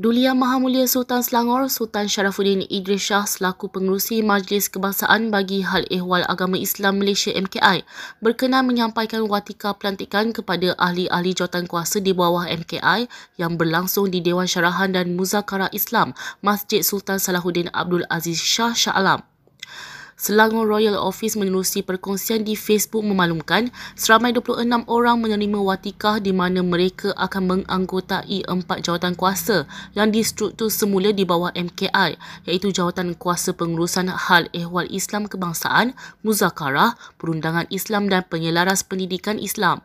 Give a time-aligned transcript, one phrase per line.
[0.00, 5.84] Dulia Maha Mulia Sultan Selangor, Sultan Sharafuddin Idris Shah selaku pengerusi Majlis Kebangsaan bagi Hal
[5.92, 7.84] Ehwal Agama Islam Malaysia MKI
[8.24, 14.48] berkenan menyampaikan watika pelantikan kepada ahli-ahli jawatan kuasa di bawah MKI yang berlangsung di Dewan
[14.48, 19.20] Syarahan dan Muzakara Islam Masjid Sultan Salahuddin Abdul Aziz Shah Shah Alam.
[20.20, 26.60] Selangor Royal Office menerusi perkongsian di Facebook memaklumkan seramai 26 orang menerima watikah di mana
[26.60, 29.64] mereka akan menganggotai empat jawatan kuasa
[29.96, 37.00] yang distruktur semula di bawah MKI iaitu Jawatan Kuasa Pengurusan Hal Ehwal Islam Kebangsaan, Muzakarah,
[37.16, 39.80] Perundangan Islam dan Penyelaras Pendidikan Islam.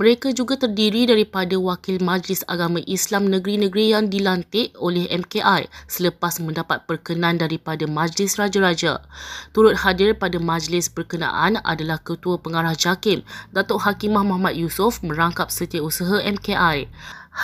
[0.00, 6.88] Mereka juga terdiri daripada wakil Majlis Agama Islam negeri-negeri yang dilantik oleh MKI selepas mendapat
[6.88, 9.04] perkenan daripada Majlis Raja-Raja.
[9.52, 13.20] Turut hadir pada majlis berkenaan adalah Ketua Pengarah JAKIM,
[13.52, 16.88] Datuk Hakimah Muhammad Yusof merangkap setiausaha MKI.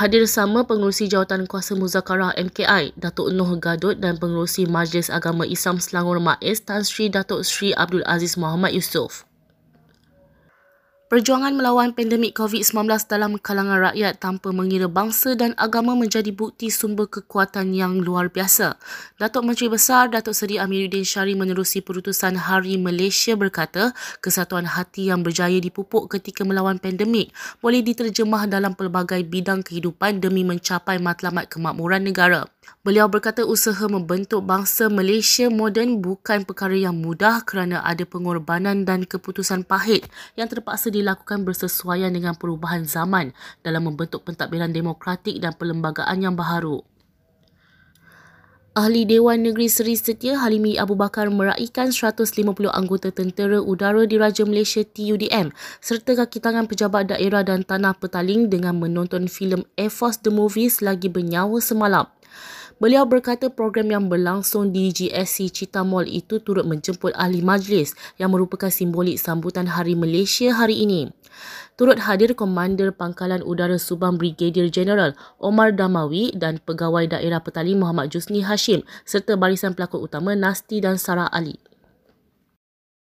[0.00, 5.76] Hadir sama pengurusi jawatan kuasa muzakarah MKI, Datuk Noh Gadot dan pengurusi Majlis Agama Islam
[5.76, 9.25] Selangor MAIS Tan Sri Datuk Sri Abdul Aziz Muhammad Yusof.
[11.06, 17.06] Perjuangan melawan pandemik COVID-19 dalam kalangan rakyat tanpa mengira bangsa dan agama menjadi bukti sumber
[17.06, 18.74] kekuatan yang luar biasa.
[19.14, 25.22] Datuk Menteri Besar Datuk Seri Amiruddin Syari menerusi perutusan Hari Malaysia berkata, kesatuan hati yang
[25.22, 27.30] berjaya dipupuk ketika melawan pandemik
[27.62, 32.50] boleh diterjemah dalam pelbagai bidang kehidupan demi mencapai matlamat kemakmuran negara.
[32.82, 39.02] Beliau berkata usaha membentuk bangsa Malaysia moden bukan perkara yang mudah kerana ada pengorbanan dan
[39.06, 40.06] keputusan pahit
[40.38, 46.80] yang terpaksa dilakukan bersesuaian dengan perubahan zaman dalam membentuk pentadbiran demokratik dan perlembagaan yang baharu.
[48.76, 54.44] Ahli Dewan Negeri Seri Setia Halimi Abu Bakar meraihkan 150 anggota tentera udara di Raja
[54.44, 55.48] Malaysia TUDM
[55.80, 60.68] serta kaki tangan pejabat daerah dan tanah petaling dengan menonton filem Air Force The Movie
[60.68, 62.04] selagi bernyawa semalam.
[62.76, 68.28] Beliau berkata program yang berlangsung di GSC Cita Mall itu turut menjemput ahli majlis yang
[68.28, 71.08] merupakan simbolik sambutan Hari Malaysia hari ini.
[71.80, 78.12] Turut hadir Komander Pangkalan Udara Subang Brigadier General Omar Damawi dan Pegawai Daerah Petali Muhammad
[78.12, 81.56] Jusni Hashim serta barisan pelakon utama Nasti dan Sarah Ali.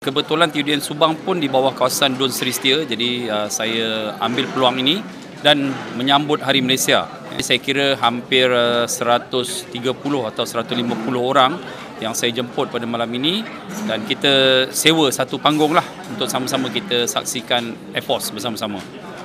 [0.07, 4.79] Kebetulan TUDN Subang pun di bawah kawasan Dun Seri Setia jadi uh, saya ambil peluang
[4.79, 5.03] ini
[5.45, 7.05] dan menyambut Hari Malaysia
[7.43, 10.73] saya kira hampir 130 uh, atau 150
[11.19, 11.59] orang
[11.99, 13.43] yang saya jemput pada malam ini
[13.87, 18.79] dan kita sewa satu panggung lah untuk sama-sama kita saksikan Air Force bersama-sama.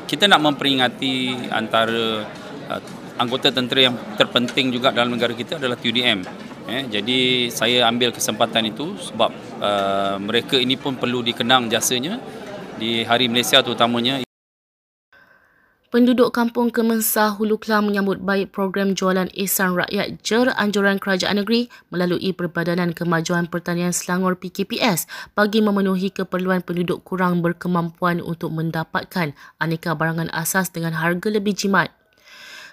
[0.09, 2.25] Kita nak memperingati antara
[2.69, 2.81] uh,
[3.21, 6.25] anggota tentera yang terpenting juga dalam negara kita adalah TUDM.
[6.69, 12.21] Eh, jadi saya ambil kesempatan itu sebab uh, mereka ini pun perlu dikenang jasanya
[12.77, 14.28] di Hari Malaysia terutamanya.
[15.89, 21.65] Penduduk kampung Kemensah Hulu Kelang menyambut baik program jualan ihsan rakyat JER anjuran kerajaan negeri
[21.89, 29.97] melalui Perbadanan Kemajuan Pertanian Selangor PKPS bagi memenuhi keperluan penduduk kurang berkemampuan untuk mendapatkan aneka
[29.97, 31.98] barangan asas dengan harga lebih jimat.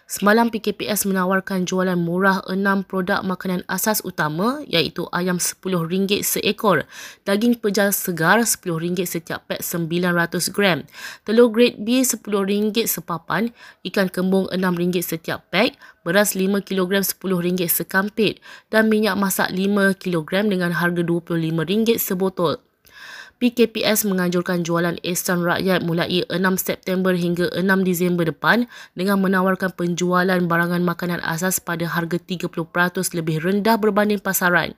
[0.06, 6.87] Semalam PKPS menawarkan jualan murah enam produk makanan asas utama iaitu ayam RM10 seekor,
[7.27, 10.87] daging pejal segar RM10 setiap pek 900 gram,
[11.27, 13.50] telur grade B RM10 sepapan,
[13.83, 15.75] ikan kembung RM6 setiap pek,
[16.06, 18.38] beras 5 kg RM10 sekampit
[18.71, 22.62] dan minyak masak 5 kg dengan harga RM25 sebotol.
[23.37, 28.65] PKPS menganjurkan jualan ihsan rakyat mulai 6 September hingga 6 Disember depan
[28.97, 32.49] dengan menawarkan penjualan barangan makanan asas pada harga 30%
[33.13, 34.73] lebih rendah berbanding pasaran.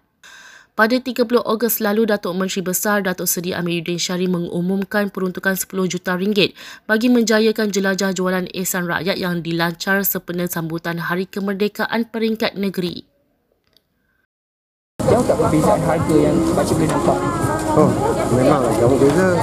[0.75, 6.15] Pada 30 Ogos lalu, Datuk Menteri Besar Datuk Seri Amiruddin Syari mengumumkan peruntukan 10 juta
[6.15, 6.55] ringgit
[6.87, 13.07] bagi menjayakan jelajah jualan ihsan rakyat yang dilancar sempena sambutan Hari Kemerdekaan Peringkat Negeri.
[15.03, 17.19] Jauh tak perbezaan harga yang baca boleh nampak?
[17.79, 17.87] Oh,
[18.35, 19.39] memang jauh beza.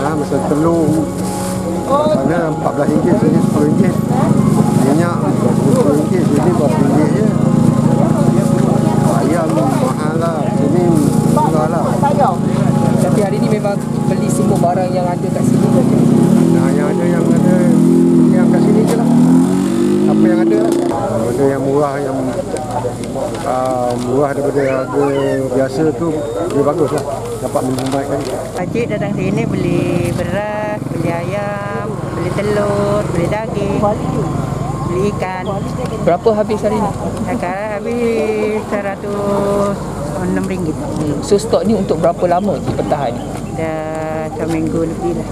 [0.00, 1.04] Ha, masa telur
[1.90, 2.80] sana RM14,
[3.20, 3.94] sini RM10.
[4.88, 7.26] Minyak RM10, sini RM20 je.
[9.12, 10.82] Ayam mahal lah, sini
[11.36, 11.84] murah lah.
[13.00, 13.76] Tapi hari ni memang
[14.08, 15.96] beli semua barang yang ada kat sini ke?
[16.56, 17.56] Nah, yang ada yang ada
[18.32, 19.08] yang kat sini je lah.
[20.08, 20.72] Apa yang ada lah.
[21.28, 22.16] Benda yang murah yang
[23.44, 25.04] uh, murah daripada harga
[25.52, 26.08] biasa tu
[26.48, 28.04] lebih bagus lah dapat menjumpai
[28.52, 33.80] Pakcik datang sini beli beras, beli ayam, beli telur, beli daging,
[34.88, 35.44] beli ikan.
[36.04, 36.90] Berapa habis hari ni?
[37.32, 39.76] Sekarang habis seratus
[40.20, 40.76] enam ringgit.
[40.76, 41.16] Hmm.
[41.24, 43.16] So stok ni untuk berapa lama dipertahan?
[43.56, 45.26] Dah seminggu lebih lah.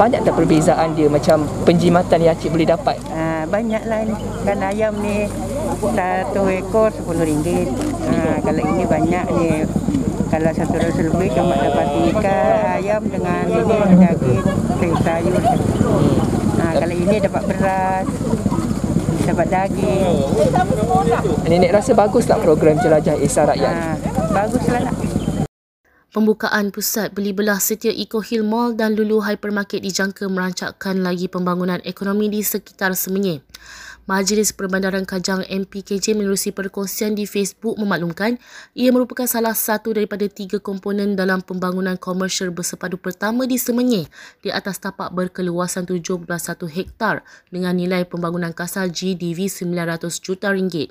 [0.00, 2.96] Banyak tak perbezaan dia macam penjimatan yang cik boleh dapat?
[3.12, 4.16] Uh, banyak lah ni.
[4.48, 5.28] Kan ayam ni
[5.80, 7.72] satu ekor sepuluh ringgit.
[8.04, 9.50] Ha, kalau ini banyak ni.
[10.30, 14.42] Kalau satu ratus lebih cuma dapat ikan, ayam dengan ini daging,
[14.78, 15.42] sayur sayur.
[16.54, 18.06] Ha, kalau ini dapat beras,
[19.26, 20.14] dapat daging.
[21.50, 23.74] Nenek rasa bagus tak program jelajah Esa Rakyat?
[23.74, 23.98] Ha,
[24.30, 24.94] baguslah nak.
[26.10, 31.82] Pembukaan pusat beli belah setia Eco Hill Mall dan Lulu Hypermarket dijangka merancakkan lagi pembangunan
[31.82, 33.42] ekonomi di sekitar Semenyih.
[34.10, 38.42] Majlis Perbandaran Kajang MPKJ menerusi perkongsian di Facebook memaklumkan
[38.74, 44.10] ia merupakan salah satu daripada tiga komponen dalam pembangunan komersial bersepadu pertama di Semenyih
[44.42, 46.26] di atas tapak berkeluasan 7.1
[46.66, 47.22] hektar
[47.54, 50.90] dengan nilai pembangunan kasar GDV 900 juta ringgit.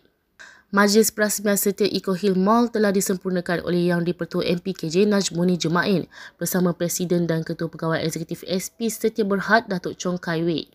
[0.71, 6.07] Majlis Perasmian Setia Eco Hill Mall telah disempurnakan oleh Yang di-Pertua MPKJ Najmuni Jemain
[6.39, 10.71] bersama Presiden dan Ketua Pegawai Eksekutif SP Setia Berhad Datuk Chong Kai Wei.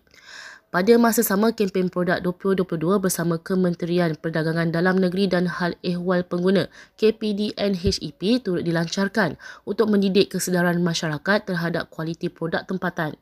[0.74, 6.66] Pada masa sama, kempen produk 2022 bersama Kementerian Perdagangan Dalam Negeri dan Hal Ehwal Pengguna
[6.98, 9.38] KPDN HEP turut dilancarkan
[9.70, 13.14] untuk mendidik kesedaran masyarakat terhadap kualiti produk tempatan.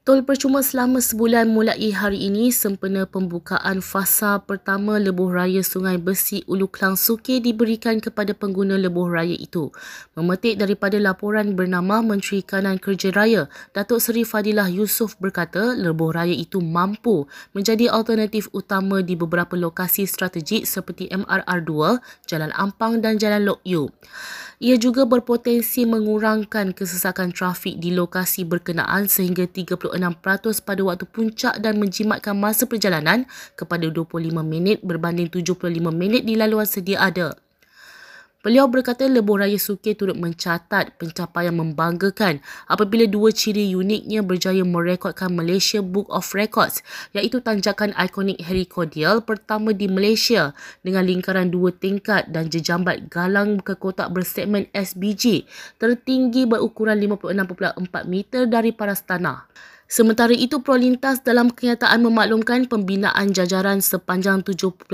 [0.00, 6.40] Tol percuma selama sebulan mulai hari ini sempena pembukaan fasa pertama lebuh raya Sungai Besi
[6.48, 9.68] Ulu Klang Suke diberikan kepada pengguna lebuh raya itu.
[10.16, 16.32] Memetik daripada laporan bernama Menteri Kanan Kerja Raya, Datuk Seri Fadilah Yusof berkata lebuh raya
[16.32, 23.44] itu mampu menjadi alternatif utama di beberapa lokasi strategik seperti MRR2, Jalan Ampang dan Jalan
[23.44, 23.92] Lok Yu.
[24.60, 29.48] Ia juga berpotensi mengurangkan kesesakan trafik di lokasi berkenaan sehingga
[29.94, 33.26] 36% pada waktu puncak dan menjimatkan masa perjalanan
[33.58, 37.34] kepada 25 minit berbanding 75 minit di laluan sedia ada.
[38.40, 42.40] Beliau berkata lebuh raya Suke turut mencatat pencapaian membanggakan
[42.72, 46.80] apabila dua ciri uniknya berjaya merekodkan Malaysia Book of Records
[47.12, 53.60] iaitu tanjakan ikonik Harry Cordial pertama di Malaysia dengan lingkaran dua tingkat dan jejambat galang
[53.60, 55.44] muka kotak bersegmen SBG
[55.76, 57.76] tertinggi berukuran 56.4
[58.08, 59.52] meter dari paras tanah.
[59.90, 64.86] Sementara itu, Prolintas dalam kenyataan memaklumkan pembinaan jajaran sepanjang 7.8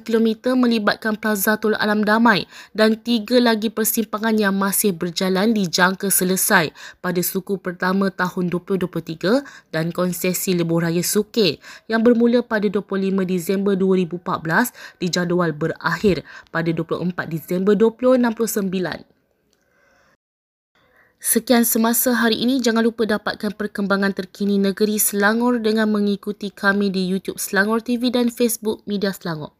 [0.00, 6.72] km melibatkan Plaza Tol Alam Damai dan tiga lagi persimpangan yang masih berjalan dijangka selesai
[7.04, 9.44] pada suku pertama tahun 2023
[9.76, 17.28] dan konsesi Lebuh Raya Suke yang bermula pada 25 Disember 2014 dijadual berakhir pada 24
[17.28, 19.19] Disember 2069.
[21.20, 22.64] Sekian semasa hari ini.
[22.64, 28.32] Jangan lupa dapatkan perkembangan terkini negeri Selangor dengan mengikuti kami di YouTube Selangor TV dan
[28.32, 29.59] Facebook Media Selangor.